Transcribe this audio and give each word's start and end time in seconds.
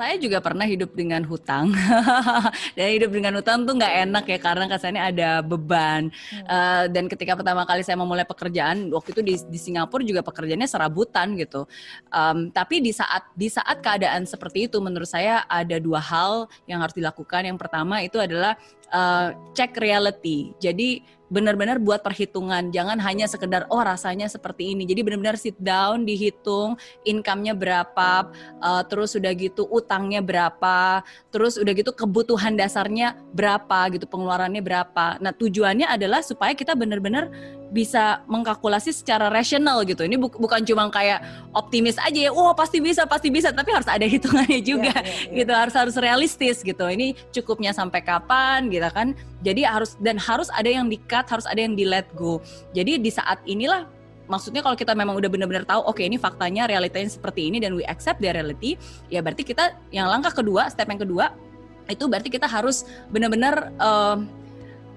saya 0.00 0.16
juga 0.16 0.40
pernah 0.40 0.64
hidup 0.64 0.96
dengan 0.96 1.20
hutang. 1.28 1.76
Dan 2.76 2.88
hidup 2.96 3.12
dengan 3.12 3.36
hutang 3.36 3.68
tuh 3.68 3.76
nggak 3.76 3.94
enak 4.08 4.24
ya 4.24 4.38
karena 4.40 4.64
kesannya 4.64 5.02
ada 5.12 5.30
beban. 5.44 6.08
Hmm. 6.08 6.44
uh, 6.48 6.84
dan 6.88 7.04
ketika 7.10 7.36
pertama 7.36 7.68
kali 7.68 7.84
saya 7.84 8.00
memulai 8.00 8.24
pekerjaan 8.24 8.88
waktu 8.88 9.12
itu 9.12 9.20
di, 9.20 9.34
di 9.50 9.58
Singapura 9.60 10.00
juga 10.00 10.24
pekerjaannya 10.24 10.64
serabutan 10.64 11.36
gitu. 11.36 11.68
Um, 12.08 12.48
tapi 12.48 12.80
di 12.80 12.96
saat 12.96 13.28
di 13.36 13.52
saat 13.52 13.84
keadaan 13.84 14.24
seperti 14.24 14.70
itu 14.70 14.80
menurut 14.80 15.06
saya 15.10 15.44
ada 15.44 15.76
dua 15.76 16.00
hal 16.00 16.48
yang 16.64 16.80
harus 16.80 16.96
dilakukan. 16.96 17.44
Yang 17.44 17.58
pertama 17.60 18.00
itu 18.00 18.16
adalah 18.16 18.56
uh, 18.92 19.34
cek 19.54 19.78
reality. 19.78 20.54
Jadi 20.58 21.02
benar-benar 21.30 21.78
buat 21.78 22.02
perhitungan. 22.02 22.74
Jangan 22.74 22.98
hanya 22.98 23.30
sekedar 23.30 23.64
oh 23.70 23.78
rasanya 23.80 24.26
seperti 24.26 24.74
ini. 24.74 24.82
Jadi 24.82 25.06
benar-benar 25.06 25.38
sit 25.38 25.54
down 25.62 26.02
dihitung 26.02 26.74
income-nya 27.06 27.54
berapa 27.54 28.28
uh, 28.58 28.82
terus 28.84 29.14
udah 29.14 29.30
gitu 29.38 29.64
utangnya 29.70 30.18
berapa 30.20 31.06
terus 31.30 31.54
udah 31.56 31.72
gitu 31.72 31.94
kebutuhan 31.94 32.58
dasarnya 32.58 33.14
berapa 33.30 33.94
gitu 33.94 34.10
pengeluarannya 34.10 34.60
berapa. 34.60 35.22
Nah 35.22 35.30
tujuannya 35.30 35.86
adalah 35.86 36.20
supaya 36.20 36.52
kita 36.52 36.74
benar-benar 36.74 37.30
bisa 37.70 38.26
mengkalkulasi 38.26 38.90
secara 38.90 39.30
rasional 39.30 39.86
gitu. 39.86 40.02
Ini 40.02 40.18
bu 40.18 40.26
bukan 40.26 40.60
cuma 40.66 40.90
kayak 40.90 41.22
optimis 41.54 41.96
aja 42.02 42.28
ya, 42.28 42.30
oh 42.34 42.50
pasti 42.52 42.82
bisa, 42.82 43.06
pasti 43.06 43.30
bisa, 43.30 43.54
tapi 43.54 43.70
harus 43.70 43.86
ada 43.86 44.02
hitungannya 44.02 44.58
iya, 44.58 44.66
juga 44.66 44.90
yeah, 44.90 45.06
yeah, 45.06 45.18
yeah. 45.30 45.38
gitu. 45.38 45.52
Harus 45.54 45.74
harus 45.78 45.96
realistis 45.96 46.66
gitu. 46.66 46.84
Ini 46.84 47.14
cukupnya 47.30 47.70
sampai 47.70 48.02
kapan 48.02 48.68
gitu 48.68 48.90
kan. 48.90 49.14
Jadi 49.46 49.62
harus 49.62 49.94
dan 50.02 50.18
harus 50.18 50.50
ada 50.52 50.68
yang 50.68 50.90
di-cut, 50.90 51.24
harus 51.30 51.46
ada 51.46 51.62
yang 51.62 51.78
di-let 51.78 52.10
go. 52.18 52.42
Jadi 52.74 52.98
di 52.98 53.08
saat 53.08 53.38
inilah 53.46 53.86
maksudnya 54.30 54.62
kalau 54.62 54.78
kita 54.78 54.94
memang 54.94 55.18
udah 55.18 55.26
benar-benar 55.26 55.66
tahu 55.66 55.82
oke 55.90 55.98
okay, 55.98 56.06
ini 56.06 56.14
faktanya 56.14 56.70
realitanya 56.70 57.10
seperti 57.10 57.50
ini 57.50 57.58
dan 57.58 57.74
we 57.74 57.82
accept 57.90 58.22
the 58.22 58.30
reality, 58.30 58.78
ya 59.10 59.18
berarti 59.22 59.42
kita 59.42 59.74
yang 59.90 60.06
langkah 60.06 60.30
kedua, 60.30 60.70
step 60.70 60.86
yang 60.86 61.02
kedua 61.02 61.34
itu 61.90 62.06
berarti 62.06 62.30
kita 62.30 62.46
harus 62.46 62.86
benar-benar 63.10 63.74
uh, 63.82 64.22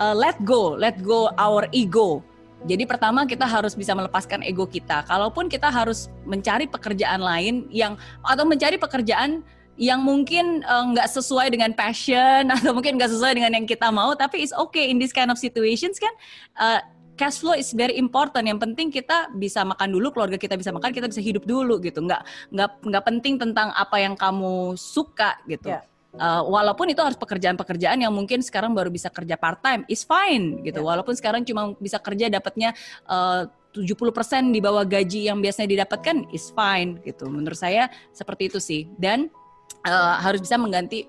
uh, 0.00 0.14
let 0.16 0.40
go, 0.48 0.72
let 0.72 0.96
go 1.04 1.28
our 1.36 1.68
ego 1.76 2.24
jadi 2.66 2.84
pertama 2.90 3.22
kita 3.22 3.46
harus 3.46 3.78
bisa 3.78 3.94
melepaskan 3.94 4.42
ego 4.42 4.66
kita. 4.66 5.06
Kalaupun 5.06 5.46
kita 5.46 5.70
harus 5.70 6.10
mencari 6.26 6.66
pekerjaan 6.66 7.22
lain 7.22 7.70
yang 7.70 7.94
atau 8.26 8.42
mencari 8.42 8.74
pekerjaan 8.74 9.46
yang 9.78 10.02
mungkin 10.02 10.66
eh, 10.66 10.84
nggak 10.90 11.06
uh, 11.06 11.12
sesuai 11.12 11.54
dengan 11.54 11.70
passion 11.70 12.50
atau 12.58 12.74
mungkin 12.74 12.98
nggak 12.98 13.14
sesuai 13.14 13.38
dengan 13.38 13.54
yang 13.54 13.66
kita 13.68 13.94
mau, 13.94 14.10
tapi 14.18 14.42
it's 14.42 14.54
okay 14.54 14.90
in 14.90 14.98
this 14.98 15.14
kind 15.14 15.30
of 15.30 15.38
situations 15.38 16.02
kan. 16.02 16.10
Uh, 16.58 16.80
cash 17.14 17.38
flow 17.38 17.54
is 17.54 17.70
very 17.70 17.94
important. 17.94 18.50
Yang 18.50 18.66
penting 18.66 18.90
kita 18.90 19.30
bisa 19.38 19.62
makan 19.62 19.94
dulu, 19.94 20.10
keluarga 20.10 20.34
kita 20.34 20.58
bisa 20.58 20.74
makan, 20.74 20.90
kita 20.90 21.06
bisa 21.06 21.22
hidup 21.22 21.46
dulu 21.46 21.78
gitu. 21.78 22.02
Nggak 22.02 22.26
nggak 22.50 22.70
nggak 22.90 23.04
penting 23.06 23.38
tentang 23.38 23.70
apa 23.78 24.02
yang 24.02 24.18
kamu 24.18 24.74
suka 24.74 25.38
gitu. 25.46 25.70
Yeah 25.70 25.86
uh, 26.18 26.42
walaupun 26.44 26.90
itu 26.90 27.00
harus 27.00 27.16
pekerjaan-pekerjaan 27.16 28.02
yang 28.02 28.12
mungkin 28.12 28.42
sekarang 28.44 28.74
baru 28.74 28.92
bisa 28.92 29.08
kerja 29.08 29.38
part 29.38 29.62
time 29.62 29.86
is 29.88 30.04
fine 30.04 30.60
gitu. 30.66 30.82
Yeah. 30.82 30.88
Walaupun 30.92 31.14
sekarang 31.16 31.46
cuma 31.46 31.72
bisa 31.78 31.96
kerja 32.02 32.28
dapatnya 32.28 32.74
uh, 33.08 33.48
70% 33.72 34.50
di 34.50 34.58
bawah 34.58 34.82
gaji 34.82 35.30
yang 35.30 35.38
biasanya 35.38 35.78
didapatkan 35.78 36.26
is 36.34 36.50
fine 36.50 36.98
gitu. 37.06 37.30
Menurut 37.30 37.56
saya 37.56 37.86
seperti 38.10 38.50
itu 38.50 38.58
sih. 38.58 38.90
Dan 38.98 39.30
uh, 39.86 40.18
harus 40.18 40.42
bisa 40.42 40.58
mengganti 40.58 41.06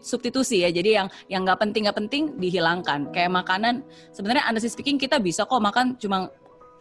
substitusi 0.00 0.64
ya. 0.64 0.72
Jadi 0.72 0.96
yang 0.96 1.08
yang 1.28 1.44
nggak 1.44 1.60
penting 1.60 1.84
nggak 1.84 1.98
penting 2.00 2.22
dihilangkan. 2.40 3.12
Kayak 3.12 3.44
makanan 3.44 3.84
sebenarnya 4.10 4.48
honestly 4.48 4.72
speaking 4.72 4.96
kita 4.96 5.20
bisa 5.20 5.44
kok 5.44 5.60
makan 5.60 6.00
cuma 6.00 6.32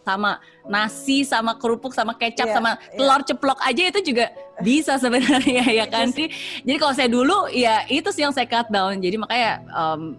sama 0.10 0.32
nasi 0.66 1.22
sama 1.22 1.54
kerupuk 1.62 1.94
sama 1.94 2.18
kecap 2.18 2.50
yeah, 2.50 2.56
sama 2.58 2.72
iya. 2.82 2.98
telur 2.98 3.22
yeah. 3.22 3.28
ceplok 3.30 3.60
aja 3.62 3.84
itu 3.94 4.00
juga 4.14 4.26
bisa 4.66 4.98
sebenarnya 5.04 5.64
ya 5.70 5.86
kan 5.86 6.10
sih 6.10 6.34
jadi 6.66 6.78
kalau 6.82 6.94
saya 6.98 7.10
dulu 7.10 7.46
ya 7.54 7.86
itu 7.86 8.10
sih 8.10 8.26
yang 8.26 8.34
saya 8.34 8.50
cut 8.50 8.74
down 8.74 8.98
jadi 8.98 9.22
makanya 9.22 9.52
um, 9.70 10.18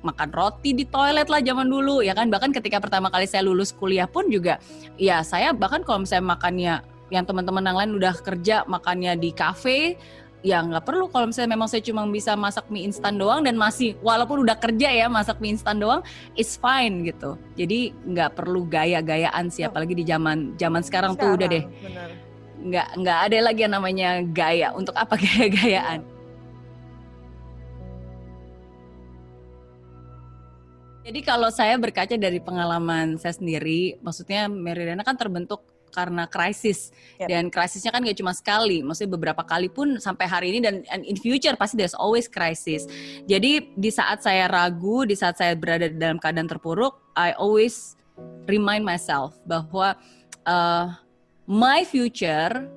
makan 0.00 0.30
roti 0.30 0.72
di 0.72 0.86
toilet 0.86 1.26
lah 1.26 1.42
zaman 1.42 1.66
dulu 1.66 2.00
ya 2.00 2.14
kan 2.14 2.30
bahkan 2.30 2.54
ketika 2.54 2.78
pertama 2.78 3.10
kali 3.10 3.26
saya 3.26 3.42
lulus 3.44 3.74
kuliah 3.74 4.06
pun 4.06 4.30
juga 4.30 4.62
ya 4.96 5.20
saya 5.26 5.50
bahkan 5.52 5.82
kalau 5.82 6.06
misalnya 6.06 6.26
makannya 6.38 6.74
yang 7.08 7.24
teman-teman 7.24 7.64
yang 7.64 7.76
lain 7.76 7.92
udah 7.98 8.14
kerja 8.20 8.62
makannya 8.68 9.16
di 9.18 9.30
kafe 9.34 9.96
ya 10.42 10.62
nggak 10.62 10.84
perlu. 10.86 11.10
Kalau 11.10 11.26
misalnya 11.30 11.50
memang 11.58 11.68
saya 11.70 11.82
cuma 11.82 12.06
bisa 12.06 12.38
masak 12.38 12.66
mie 12.70 12.86
instan 12.86 13.18
doang 13.18 13.42
dan 13.42 13.58
masih 13.58 13.98
walaupun 14.04 14.46
udah 14.46 14.56
kerja 14.58 14.88
ya 14.90 15.06
masak 15.10 15.42
mie 15.42 15.58
instan 15.58 15.78
doang 15.82 16.00
it's 16.38 16.54
fine 16.58 17.02
gitu. 17.06 17.34
Jadi 17.58 17.94
nggak 18.06 18.38
perlu 18.38 18.66
gaya-gayaan 18.66 19.50
sih 19.50 19.66
apalagi 19.66 19.98
di 19.98 20.04
zaman 20.06 20.54
zaman 20.58 20.82
sekarang, 20.84 21.14
sekarang 21.14 21.34
tuh 21.34 21.38
udah 21.38 21.48
deh. 21.50 21.64
Nggak 22.58 22.88
nggak 23.02 23.18
ada 23.30 23.36
lagi 23.42 23.60
yang 23.66 23.74
namanya 23.74 24.08
gaya. 24.22 24.68
Untuk 24.74 24.94
apa 24.94 25.14
gaya-gayaan? 25.24 26.18
Jadi 31.08 31.24
kalau 31.24 31.48
saya 31.48 31.80
berkaca 31.80 32.20
dari 32.20 32.36
pengalaman 32.36 33.16
saya 33.16 33.32
sendiri, 33.32 33.96
maksudnya 34.04 34.44
Meridiana 34.44 35.00
kan 35.00 35.16
terbentuk 35.16 35.64
karena 35.90 36.28
krisis 36.28 36.94
yep. 37.18 37.28
dan 37.28 37.48
krisisnya 37.48 37.90
kan 37.90 38.04
gak 38.04 38.18
cuma 38.18 38.32
sekali, 38.36 38.84
maksudnya 38.84 39.12
beberapa 39.16 39.42
kali 39.42 39.68
pun 39.72 39.98
sampai 39.98 40.26
hari 40.28 40.46
ini 40.54 40.60
dan 40.64 40.84
in 41.04 41.16
future 41.18 41.56
pasti 41.58 41.80
there's 41.80 41.96
always 41.96 42.30
crisis. 42.30 42.86
Jadi 43.26 43.74
di 43.74 43.90
saat 43.92 44.22
saya 44.22 44.46
ragu, 44.46 45.04
di 45.08 45.16
saat 45.16 45.40
saya 45.40 45.56
berada 45.58 45.90
dalam 45.90 46.20
keadaan 46.20 46.46
terpuruk, 46.46 46.98
I 47.18 47.34
always 47.34 47.98
remind 48.46 48.86
myself 48.86 49.36
bahwa 49.44 49.98
uh, 50.46 50.94
my 51.46 51.84
future 51.84 52.68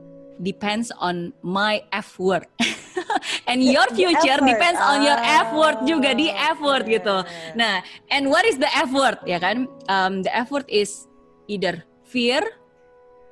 depends 0.41 0.89
on 0.99 1.31
my 1.45 1.85
effort. 1.93 2.49
and 3.47 3.63
your 3.63 3.87
future 3.93 4.39
depends 4.41 4.79
on 4.81 5.05
your 5.05 5.19
effort 5.19 5.85
juga 5.85 6.15
di 6.17 6.31
effort 6.31 6.83
gitu. 6.89 7.23
Nah, 7.53 7.85
and 8.09 8.27
what 8.27 8.43
is 8.43 8.57
the 8.57 8.69
effort 8.75 9.21
ya 9.23 9.37
kan? 9.37 9.69
Um, 9.87 10.25
the 10.25 10.33
effort 10.33 10.65
is 10.67 11.07
either 11.47 11.85
fear 12.07 12.43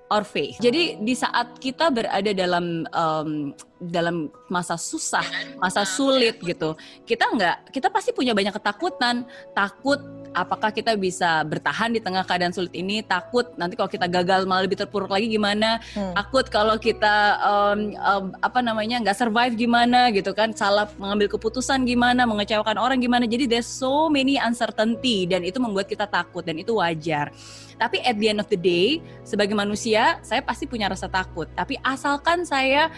or 0.10 0.26
faith. 0.26 0.58
Jadi 0.58 0.98
di 1.00 1.14
saat 1.14 1.62
kita 1.62 1.94
berada 1.94 2.32
dalam 2.34 2.84
um, 2.90 3.54
dalam 3.80 4.28
masa 4.52 4.76
susah, 4.76 5.24
masa 5.62 5.88
sulit 5.88 6.42
gitu, 6.42 6.76
kita 7.08 7.30
nggak, 7.32 7.58
kita 7.72 7.88
pasti 7.88 8.12
punya 8.12 8.36
banyak 8.36 8.52
ketakutan, 8.52 9.24
takut 9.56 10.02
apakah 10.34 10.70
kita 10.74 10.96
bisa 10.96 11.42
bertahan 11.46 11.94
di 11.94 12.00
tengah 12.02 12.26
keadaan 12.26 12.54
sulit 12.54 12.74
ini, 12.76 13.02
takut. 13.06 13.50
Nanti 13.56 13.78
kalau 13.78 13.90
kita 13.90 14.06
gagal 14.06 14.46
malah 14.46 14.66
lebih 14.66 14.80
terpuruk 14.80 15.10
lagi 15.10 15.30
gimana, 15.30 15.82
hmm. 15.94 16.14
takut 16.16 16.46
kalau 16.48 16.76
kita 16.78 17.40
um, 17.42 17.80
um, 17.98 18.26
apa 18.40 18.60
namanya 18.62 19.02
nggak 19.02 19.18
survive 19.18 19.54
gimana? 19.58 20.10
Gitu 20.14 20.32
kan, 20.34 20.54
salah 20.54 20.90
mengambil 20.98 21.32
keputusan 21.32 21.84
gimana, 21.86 22.26
mengecewakan 22.26 22.78
orang 22.78 23.00
gimana, 23.02 23.26
jadi 23.26 23.50
there's 23.50 23.70
so 23.70 24.08
many 24.08 24.38
uncertainty 24.40 25.26
dan 25.30 25.46
itu 25.46 25.58
membuat 25.58 25.90
kita 25.90 26.06
takut 26.06 26.46
dan 26.46 26.58
itu 26.58 26.78
wajar. 26.78 27.32
Tapi 27.80 28.04
at 28.04 28.20
the 28.20 28.28
end 28.28 28.44
of 28.44 28.48
the 28.52 28.60
day, 28.60 29.00
sebagai 29.24 29.56
manusia, 29.56 30.20
saya 30.20 30.44
pasti 30.44 30.68
punya 30.68 30.92
rasa 30.92 31.08
takut. 31.08 31.48
Tapi 31.56 31.80
asalkan 31.80 32.44
saya 32.44 32.92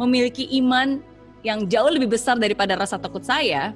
memiliki 0.00 0.48
iman 0.64 1.04
yang 1.42 1.66
jauh 1.66 1.90
lebih 1.90 2.16
besar 2.16 2.38
daripada 2.38 2.78
rasa 2.78 2.96
takut 2.96 3.20
saya, 3.26 3.74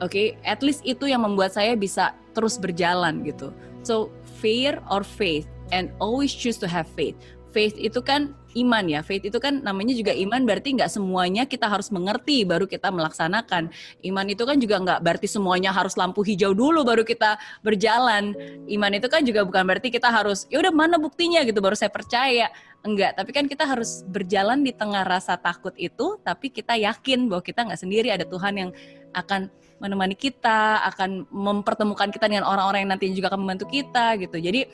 oke, 0.00 0.10
okay, 0.10 0.26
at 0.42 0.64
least 0.64 0.82
itu 0.82 1.06
yang 1.06 1.22
membuat 1.22 1.54
saya 1.54 1.76
bisa 1.76 2.16
terus 2.32 2.56
berjalan 2.56 3.22
gitu. 3.24 3.52
So, 3.84 4.12
fear 4.40 4.80
or 4.88 5.04
faith, 5.04 5.48
and 5.72 5.94
always 6.02 6.34
choose 6.34 6.58
to 6.60 6.68
have 6.68 6.88
faith. 6.92 7.16
Faith 7.50 7.74
itu 7.78 7.98
kan 8.02 8.34
iman 8.54 8.86
ya. 8.86 9.00
Faith 9.02 9.26
itu 9.26 9.38
kan 9.38 9.62
namanya 9.62 9.94
juga 9.94 10.14
iman 10.14 10.42
berarti 10.46 10.74
nggak 10.74 10.90
semuanya 10.90 11.46
kita 11.46 11.66
harus 11.66 11.90
mengerti 11.90 12.46
baru 12.46 12.66
kita 12.66 12.90
melaksanakan. 12.90 13.70
Iman 14.02 14.26
itu 14.30 14.42
kan 14.46 14.58
juga 14.58 14.78
nggak 14.82 15.00
berarti 15.02 15.26
semuanya 15.26 15.74
harus 15.74 15.94
lampu 15.98 16.22
hijau 16.22 16.54
dulu 16.54 16.82
baru 16.82 17.02
kita 17.02 17.38
berjalan. 17.62 18.34
Iman 18.70 18.94
itu 18.94 19.06
kan 19.10 19.22
juga 19.26 19.42
bukan 19.42 19.66
berarti 19.66 19.90
kita 19.90 20.10
harus 20.10 20.46
ya 20.50 20.62
udah 20.62 20.74
mana 20.74 20.98
buktinya 20.98 21.42
gitu 21.42 21.58
baru 21.58 21.74
saya 21.74 21.90
percaya. 21.90 22.50
Enggak, 22.80 23.12
tapi 23.18 23.30
kan 23.36 23.44
kita 23.44 23.68
harus 23.68 24.06
berjalan 24.08 24.64
di 24.64 24.72
tengah 24.72 25.04
rasa 25.04 25.36
takut 25.36 25.76
itu, 25.76 26.16
tapi 26.24 26.48
kita 26.48 26.80
yakin 26.80 27.28
bahwa 27.28 27.44
kita 27.44 27.60
nggak 27.68 27.76
sendiri, 27.76 28.08
ada 28.08 28.24
Tuhan 28.24 28.56
yang 28.56 28.70
akan 29.12 29.52
menemani 29.80 30.14
kita, 30.14 30.84
akan 30.94 31.26
mempertemukan 31.32 32.12
kita 32.12 32.28
dengan 32.28 32.44
orang-orang 32.44 32.84
yang 32.84 32.90
nantinya 32.94 33.16
juga 33.16 33.28
akan 33.32 33.40
membantu 33.42 33.66
kita 33.72 34.20
gitu. 34.20 34.36
Jadi, 34.36 34.68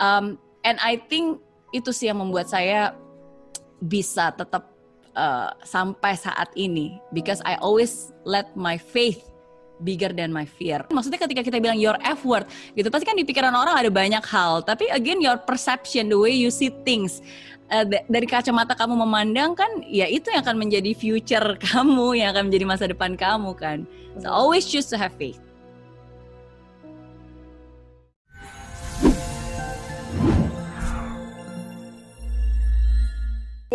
um, 0.00 0.40
and 0.64 0.80
I 0.80 0.96
think 0.96 1.38
itu 1.76 1.92
sih 1.92 2.08
yang 2.08 2.18
membuat 2.18 2.48
saya 2.48 2.96
bisa 3.78 4.32
tetap 4.34 4.72
uh, 5.14 5.52
sampai 5.62 6.16
saat 6.16 6.50
ini 6.58 6.98
because 7.12 7.44
I 7.44 7.60
always 7.60 8.10
let 8.24 8.56
my 8.58 8.80
faith 8.80 9.22
bigger 9.82 10.10
than 10.10 10.34
my 10.34 10.44
fear. 10.44 10.82
Maksudnya 10.90 11.20
ketika 11.22 11.42
kita 11.42 11.58
bilang 11.62 11.78
your 11.78 11.96
effort 12.02 12.46
gitu 12.74 12.88
pasti 12.90 13.06
kan 13.06 13.16
di 13.16 13.26
pikiran 13.26 13.54
orang 13.54 13.74
ada 13.78 13.90
banyak 13.90 14.24
hal, 14.26 14.62
tapi 14.62 14.90
again 14.90 15.22
your 15.22 15.38
perception, 15.38 16.10
the 16.10 16.18
way 16.18 16.34
you 16.34 16.50
see 16.52 16.70
things 16.84 17.22
uh, 17.72 17.84
dari 17.86 18.26
kacamata 18.26 18.72
kamu 18.76 18.94
memandang 19.04 19.52
kan 19.52 19.68
ya 19.84 20.08
itu 20.08 20.32
yang 20.32 20.42
akan 20.44 20.56
menjadi 20.58 20.90
future 20.96 21.56
kamu, 21.70 22.20
yang 22.20 22.34
akan 22.34 22.50
menjadi 22.50 22.64
masa 22.66 22.84
depan 22.88 23.14
kamu 23.14 23.52
kan. 23.56 23.84
So 24.18 24.28
always 24.32 24.66
choose 24.66 24.88
to 24.90 24.98
have 24.98 25.14
faith. 25.14 25.38